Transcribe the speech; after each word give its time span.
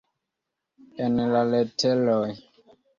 En 1.09 1.21
la 1.37 1.45
leteroj. 1.53 2.27